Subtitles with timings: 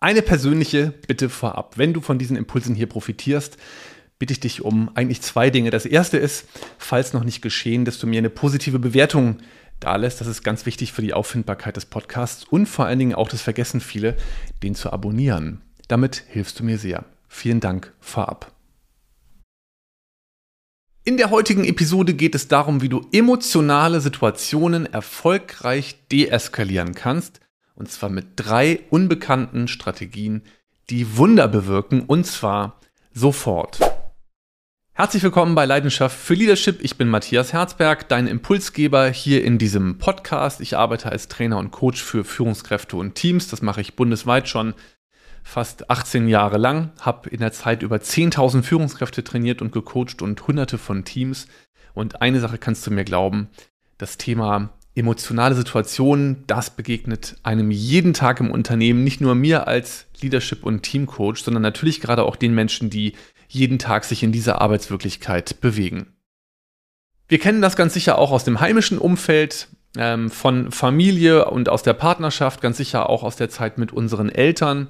[0.00, 1.76] Eine persönliche Bitte vorab.
[1.76, 3.56] Wenn du von diesen Impulsen hier profitierst,
[4.18, 5.70] bitte ich dich um eigentlich zwei Dinge.
[5.70, 6.46] Das erste ist,
[6.78, 9.38] falls noch nicht geschehen, dass du mir eine positive Bewertung
[9.80, 10.20] da lässt.
[10.20, 13.42] Das ist ganz wichtig für die Auffindbarkeit des Podcasts und vor allen Dingen auch, das
[13.42, 14.16] vergessen viele,
[14.62, 15.62] den zu abonnieren.
[15.88, 17.04] Damit hilfst du mir sehr.
[17.28, 18.52] Vielen Dank vorab.
[21.04, 27.40] In der heutigen Episode geht es darum, wie du emotionale Situationen erfolgreich deeskalieren kannst
[27.78, 30.42] und zwar mit drei unbekannten Strategien,
[30.90, 32.02] die Wunder bewirken.
[32.02, 32.80] Und zwar
[33.12, 33.78] sofort.
[34.94, 36.82] Herzlich willkommen bei Leidenschaft für Leadership.
[36.82, 40.60] Ich bin Matthias Herzberg, dein Impulsgeber hier in diesem Podcast.
[40.60, 43.46] Ich arbeite als Trainer und Coach für Führungskräfte und Teams.
[43.46, 44.74] Das mache ich bundesweit schon
[45.44, 46.90] fast 18 Jahre lang.
[47.00, 51.46] Habe in der Zeit über 10.000 Führungskräfte trainiert und gecoacht und hunderte von Teams.
[51.94, 53.50] Und eine Sache kannst du mir glauben,
[53.98, 60.06] das Thema emotionale Situationen, das begegnet einem jeden Tag im Unternehmen, nicht nur mir als
[60.20, 63.14] Leadership- und Teamcoach, sondern natürlich gerade auch den Menschen, die
[63.48, 66.14] jeden Tag sich in dieser Arbeitswirklichkeit bewegen.
[67.28, 71.82] Wir kennen das ganz sicher auch aus dem heimischen Umfeld, ähm, von Familie und aus
[71.82, 74.88] der Partnerschaft, ganz sicher auch aus der Zeit mit unseren Eltern,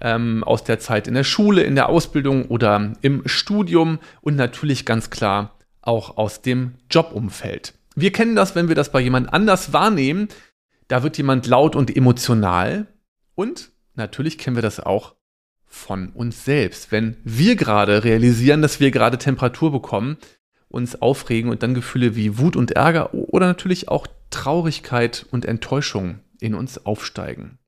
[0.00, 4.86] ähm, aus der Zeit in der Schule, in der Ausbildung oder im Studium und natürlich
[4.86, 7.74] ganz klar auch aus dem Jobumfeld.
[8.00, 10.28] Wir kennen das, wenn wir das bei jemand anders wahrnehmen.
[10.88, 12.86] Da wird jemand laut und emotional.
[13.34, 15.14] Und natürlich kennen wir das auch
[15.66, 16.90] von uns selbst.
[16.90, 20.18] Wenn wir gerade realisieren, dass wir gerade Temperatur bekommen,
[20.68, 26.20] uns aufregen und dann Gefühle wie Wut und Ärger oder natürlich auch Traurigkeit und Enttäuschung
[26.40, 27.59] in uns aufsteigen.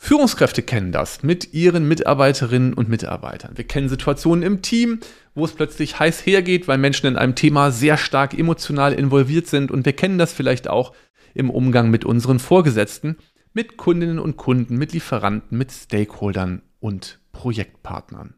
[0.00, 3.56] Führungskräfte kennen das mit ihren Mitarbeiterinnen und Mitarbeitern.
[3.56, 5.00] Wir kennen Situationen im Team,
[5.34, 9.72] wo es plötzlich heiß hergeht, weil Menschen in einem Thema sehr stark emotional involviert sind.
[9.72, 10.94] Und wir kennen das vielleicht auch
[11.34, 13.16] im Umgang mit unseren Vorgesetzten,
[13.52, 18.34] mit Kundinnen und Kunden, mit Lieferanten, mit Stakeholdern und Projektpartnern.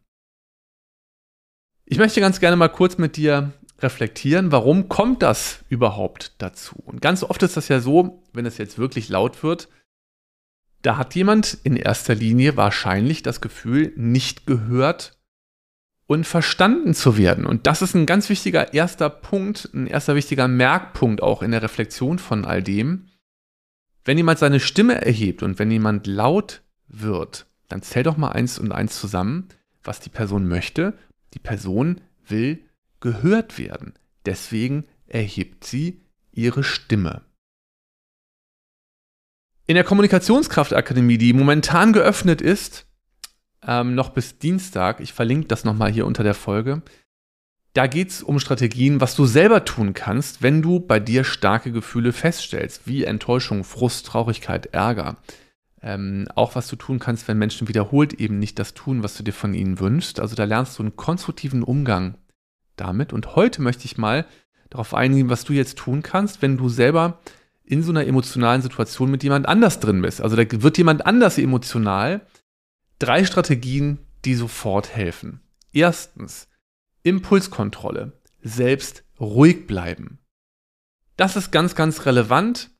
[1.84, 6.76] Ich möchte ganz gerne mal kurz mit dir reflektieren, warum kommt das überhaupt dazu?
[6.84, 9.68] Und ganz oft ist das ja so, wenn es jetzt wirklich laut wird,
[10.82, 15.18] da hat jemand in erster Linie wahrscheinlich das Gefühl, nicht gehört
[16.06, 17.46] und verstanden zu werden.
[17.46, 21.62] Und das ist ein ganz wichtiger erster Punkt, ein erster wichtiger Merkpunkt auch in der
[21.62, 23.06] Reflexion von all dem.
[24.04, 28.58] Wenn jemand seine Stimme erhebt und wenn jemand laut wird, dann zähl doch mal eins
[28.58, 29.48] und eins zusammen,
[29.84, 30.94] was die Person möchte.
[31.34, 32.64] Die Person will
[33.00, 33.94] gehört werden.
[34.26, 36.00] Deswegen erhebt sie
[36.32, 37.22] ihre Stimme.
[39.70, 42.86] In der Kommunikationskraftakademie, die momentan geöffnet ist,
[43.64, 46.82] ähm, noch bis Dienstag, ich verlinke das nochmal hier unter der Folge,
[47.74, 51.70] da geht es um Strategien, was du selber tun kannst, wenn du bei dir starke
[51.70, 55.18] Gefühle feststellst, wie Enttäuschung, Frust, Traurigkeit, Ärger.
[55.80, 59.22] Ähm, auch was du tun kannst, wenn Menschen wiederholt eben nicht das tun, was du
[59.22, 60.18] dir von ihnen wünschst.
[60.18, 62.16] Also da lernst du einen konstruktiven Umgang
[62.74, 63.12] damit.
[63.12, 64.26] Und heute möchte ich mal
[64.68, 67.20] darauf eingehen, was du jetzt tun kannst, wenn du selber
[67.70, 70.20] in so einer emotionalen Situation mit jemand anders drin bist.
[70.20, 72.26] Also da wird jemand anders emotional.
[72.98, 75.40] Drei Strategien, die sofort helfen.
[75.72, 76.48] Erstens,
[77.04, 78.20] Impulskontrolle.
[78.42, 80.18] Selbst ruhig bleiben.
[81.16, 82.70] Das ist ganz, ganz relevant,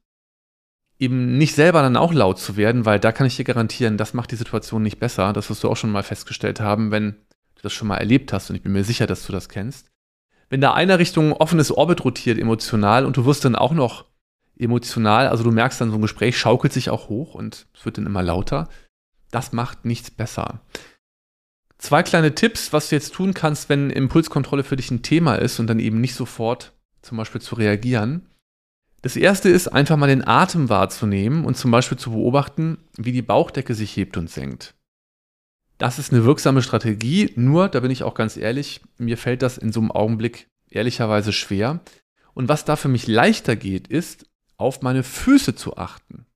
[0.98, 4.12] eben nicht selber dann auch laut zu werden, weil da kann ich dir garantieren, das
[4.12, 5.32] macht die Situation nicht besser.
[5.32, 8.50] Das wirst du auch schon mal festgestellt haben, wenn du das schon mal erlebt hast
[8.50, 9.86] und ich bin mir sicher, dass du das kennst.
[10.48, 14.09] Wenn da einer Richtung offenes Orbit rotiert emotional und du wirst dann auch noch
[14.60, 17.98] emotional, also du merkst dann, so ein Gespräch schaukelt sich auch hoch und es wird
[17.98, 18.68] dann immer lauter.
[19.30, 20.60] Das macht nichts besser.
[21.78, 25.58] Zwei kleine Tipps, was du jetzt tun kannst, wenn Impulskontrolle für dich ein Thema ist
[25.60, 28.26] und dann eben nicht sofort zum Beispiel zu reagieren.
[29.02, 33.22] Das erste ist, einfach mal den Atem wahrzunehmen und zum Beispiel zu beobachten, wie die
[33.22, 34.74] Bauchdecke sich hebt und senkt.
[35.78, 39.56] Das ist eine wirksame Strategie, nur, da bin ich auch ganz ehrlich, mir fällt das
[39.56, 41.80] in so einem Augenblick ehrlicherweise schwer.
[42.34, 44.26] Und was da für mich leichter geht, ist,
[44.60, 46.26] auf meine Füße zu achten.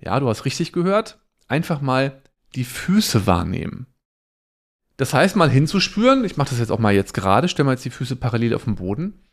[0.00, 1.18] Ja, du hast richtig gehört.
[1.48, 2.22] Einfach mal
[2.54, 3.86] die Füße wahrnehmen.
[4.96, 7.84] Das heißt, mal hinzuspüren, ich mache das jetzt auch mal jetzt gerade, stelle mal jetzt
[7.84, 9.24] die Füße parallel auf den Boden,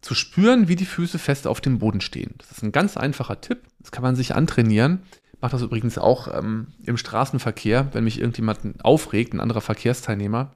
[0.00, 2.34] zu spüren, wie die Füße fest auf dem Boden stehen.
[2.38, 3.62] Das ist ein ganz einfacher Tipp.
[3.80, 5.02] Das kann man sich antrainieren.
[5.32, 10.54] Ich mache das übrigens auch ähm, im Straßenverkehr, wenn mich irgendjemand aufregt, ein anderer Verkehrsteilnehmer,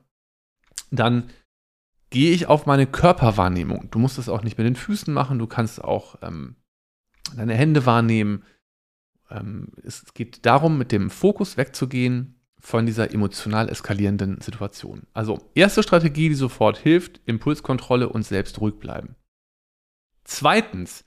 [0.90, 1.30] dann
[2.10, 3.88] gehe ich auf meine Körperwahrnehmung.
[3.90, 6.56] Du musst das auch nicht mit den Füßen machen, du kannst auch ähm,
[7.36, 8.44] deine Hände wahrnehmen.
[9.30, 15.02] Ähm, es geht darum, mit dem Fokus wegzugehen von dieser emotional eskalierenden Situation.
[15.14, 19.16] Also erste Strategie, die sofort hilft, Impulskontrolle und selbst ruhig bleiben.
[20.24, 21.04] Zweitens,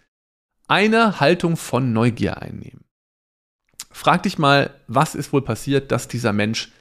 [0.67, 2.83] eine Haltung von Neugier einnehmen.
[3.91, 6.71] Frag dich mal, was ist wohl passiert, dass dieser Mensch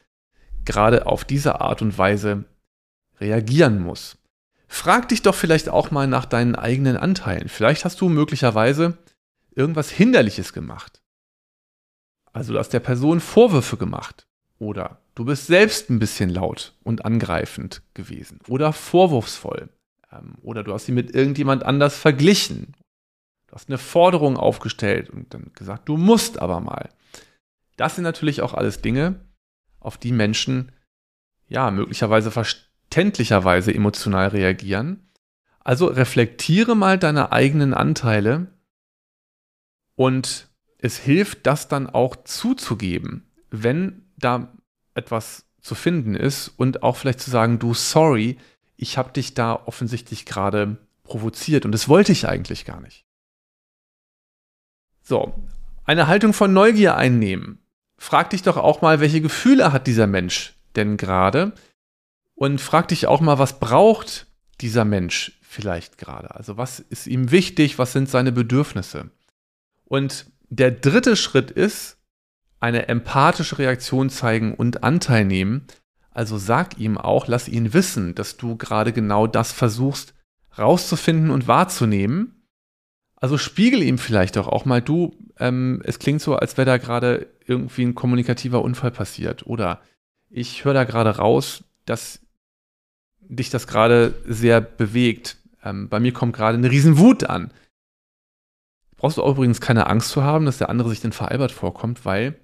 [0.64, 2.44] gerade auf diese Art und Weise
[3.20, 4.16] reagieren muss.
[4.66, 7.50] Frag dich doch vielleicht auch mal nach deinen eigenen Anteilen.
[7.50, 8.96] Vielleicht hast du möglicherweise
[9.56, 11.02] irgendwas Hinderliches gemacht.
[12.32, 14.26] Also du hast der Person Vorwürfe gemacht.
[14.58, 18.38] Oder du bist selbst ein bisschen laut und angreifend gewesen.
[18.48, 19.68] Oder vorwurfsvoll.
[20.12, 22.76] Ähm, oder du hast sie mit irgendjemand anders verglichen.
[23.48, 26.88] Du hast eine Forderung aufgestellt und dann gesagt, du musst aber mal.
[27.76, 29.20] Das sind natürlich auch alles Dinge,
[29.80, 30.72] auf die Menschen
[31.48, 35.08] ja möglicherweise verständlicherweise emotional reagieren.
[35.60, 38.46] Also reflektiere mal deine eigenen Anteile
[39.94, 40.48] und
[40.78, 44.52] es hilft, das dann auch zuzugeben, wenn da
[44.94, 48.38] etwas zu finden ist und auch vielleicht zu sagen, du sorry,
[48.76, 53.04] ich habe dich da offensichtlich gerade provoziert und das wollte ich eigentlich gar nicht.
[55.02, 55.34] So,
[55.84, 57.62] eine Haltung von Neugier einnehmen
[58.02, 61.52] frag dich doch auch mal, welche Gefühle hat dieser Mensch denn gerade?
[62.34, 64.26] Und frag dich auch mal, was braucht
[64.60, 66.34] dieser Mensch vielleicht gerade?
[66.34, 67.78] Also was ist ihm wichtig?
[67.78, 69.10] Was sind seine Bedürfnisse?
[69.84, 71.98] Und der dritte Schritt ist,
[72.60, 75.66] eine empathische Reaktion zeigen und Anteil nehmen.
[76.10, 80.14] Also sag ihm auch, lass ihn wissen, dass du gerade genau das versuchst
[80.56, 82.42] rauszufinden und wahrzunehmen
[83.22, 86.76] also spiegel ihm vielleicht doch auch mal, du, ähm, es klingt so, als wäre da
[86.78, 89.46] gerade irgendwie ein kommunikativer Unfall passiert.
[89.46, 89.80] Oder
[90.28, 92.18] ich höre da gerade raus, dass
[93.20, 95.36] dich das gerade sehr bewegt.
[95.62, 97.52] Ähm, bei mir kommt gerade eine Riesenwut an.
[99.02, 102.04] Brauchst du auch übrigens keine Angst zu haben, dass der andere sich dann veralbert vorkommt,
[102.04, 102.38] weil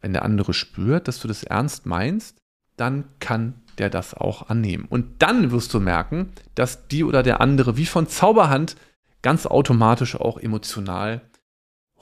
[0.00, 2.38] wenn der andere spürt, dass du das ernst meinst,
[2.76, 4.84] dann kann der das auch annehmen.
[4.88, 8.76] Und dann wirst du merken, dass die oder der andere wie von Zauberhand
[9.22, 11.20] ganz automatisch auch emotional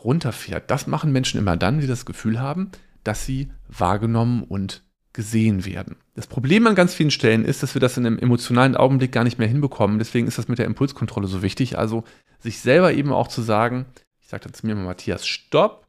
[0.05, 0.71] runterfährt.
[0.71, 2.71] Das machen Menschen immer dann, die das Gefühl haben,
[3.05, 4.83] dass sie wahrgenommen und
[5.13, 5.97] gesehen werden.
[6.15, 9.25] Das Problem an ganz vielen Stellen ist, dass wir das in einem emotionalen Augenblick gar
[9.25, 9.99] nicht mehr hinbekommen.
[9.99, 11.79] Deswegen ist das mit der Impulskontrolle so wichtig.
[11.79, 12.05] Also
[12.39, 13.87] sich selber eben auch zu sagen,
[14.21, 15.87] ich sagte zu mir mal, Matthias, stopp,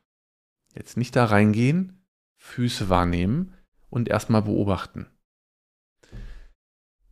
[0.76, 2.04] jetzt nicht da reingehen,
[2.38, 3.54] Füße wahrnehmen
[3.90, 5.08] und erstmal beobachten.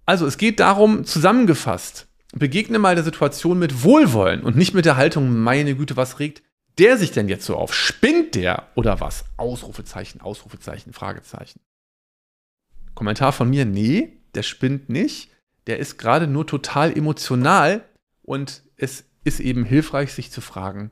[0.05, 4.97] Also es geht darum, zusammengefasst, begegne mal der Situation mit Wohlwollen und nicht mit der
[4.97, 6.43] Haltung, meine Güte, was regt
[6.77, 7.73] der sich denn jetzt so auf?
[7.73, 9.25] Spinnt der oder was?
[9.37, 11.59] Ausrufezeichen, Ausrufezeichen, Fragezeichen.
[12.93, 15.29] Kommentar von mir, nee, der spinnt nicht.
[15.67, 17.83] Der ist gerade nur total emotional
[18.23, 20.91] und es ist eben hilfreich, sich zu fragen,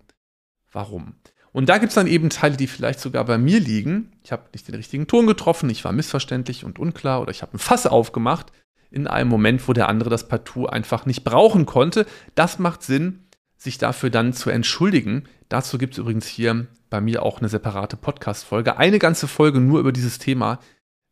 [0.72, 1.16] warum.
[1.52, 4.12] Und da gibt es dann eben Teile, die vielleicht sogar bei mir liegen.
[4.24, 7.56] Ich habe nicht den richtigen Ton getroffen, ich war missverständlich und unklar oder ich habe
[7.56, 8.52] ein Fass aufgemacht
[8.92, 12.06] in einem Moment, wo der andere das Partout einfach nicht brauchen konnte.
[12.36, 13.26] Das macht Sinn,
[13.58, 15.28] sich dafür dann zu entschuldigen.
[15.50, 18.78] Dazu gibt es übrigens hier bei mir auch eine separate Podcast-Folge.
[18.78, 20.60] Eine ganze Folge nur über dieses Thema,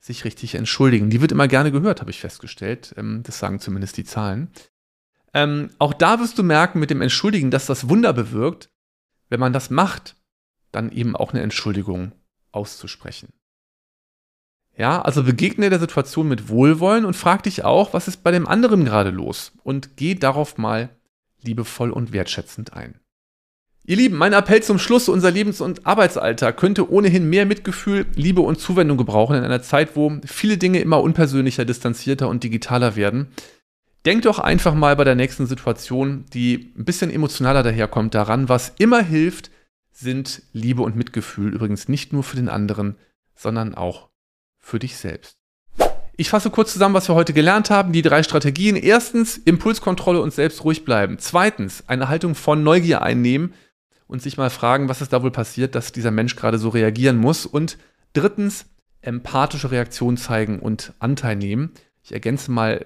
[0.07, 1.09] sich richtig entschuldigen.
[1.09, 2.95] Die wird immer gerne gehört, habe ich festgestellt.
[2.97, 4.49] Ähm, das sagen zumindest die Zahlen.
[5.33, 8.69] Ähm, auch da wirst du merken mit dem Entschuldigen, dass das Wunder bewirkt,
[9.29, 10.15] wenn man das macht,
[10.71, 12.13] dann eben auch eine Entschuldigung
[12.51, 13.33] auszusprechen.
[14.75, 18.47] Ja, also begegne der Situation mit Wohlwollen und frag dich auch, was ist bei dem
[18.47, 20.89] anderen gerade los und geh darauf mal
[21.41, 22.99] liebevoll und wertschätzend ein.
[23.89, 28.41] Ihr Lieben, mein Appell zum Schluss, unser Lebens- und Arbeitsalltag könnte ohnehin mehr Mitgefühl, Liebe
[28.41, 33.29] und Zuwendung gebrauchen in einer Zeit, wo viele Dinge immer unpersönlicher, distanzierter und digitaler werden.
[34.05, 38.73] Denkt doch einfach mal bei der nächsten Situation, die ein bisschen emotionaler daherkommt, daran, was
[38.77, 39.51] immer hilft,
[39.93, 41.53] sind Liebe und Mitgefühl.
[41.53, 42.97] Übrigens nicht nur für den anderen,
[43.35, 44.09] sondern auch
[44.59, 45.37] für dich selbst.
[46.17, 47.93] Ich fasse kurz zusammen, was wir heute gelernt haben.
[47.93, 48.75] Die drei Strategien.
[48.75, 51.19] Erstens, Impulskontrolle und selbst ruhig bleiben.
[51.19, 53.53] Zweitens, eine Haltung von Neugier einnehmen
[54.07, 57.17] und sich mal fragen, was ist da wohl passiert, dass dieser Mensch gerade so reagieren
[57.17, 57.45] muss.
[57.45, 57.77] Und
[58.13, 58.65] drittens,
[59.01, 61.71] empathische Reaktion zeigen und Anteil nehmen.
[62.01, 62.85] Ich ergänze mal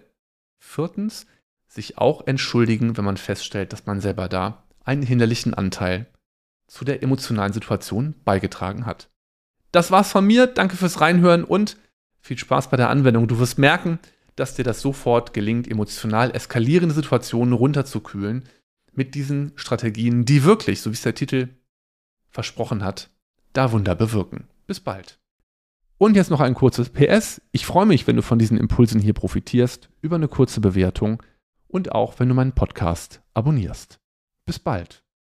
[0.59, 1.25] viertens,
[1.67, 6.07] sich auch entschuldigen, wenn man feststellt, dass man selber da einen hinderlichen Anteil
[6.67, 9.09] zu der emotionalen Situation beigetragen hat.
[9.71, 10.47] Das war's von mir.
[10.47, 11.77] Danke fürs Reinhören und
[12.19, 13.27] viel Spaß bei der Anwendung.
[13.27, 13.99] Du wirst merken,
[14.35, 18.43] dass dir das sofort gelingt, emotional eskalierende Situationen runterzukühlen
[18.93, 21.49] mit diesen Strategien, die wirklich, so wie es der Titel
[22.29, 23.09] versprochen hat,
[23.53, 24.47] da Wunder bewirken.
[24.67, 25.19] Bis bald.
[25.97, 27.41] Und jetzt noch ein kurzes PS.
[27.51, 31.21] Ich freue mich, wenn du von diesen Impulsen hier profitierst, über eine kurze Bewertung
[31.67, 33.99] und auch, wenn du meinen Podcast abonnierst.
[34.45, 35.00] Bis bald.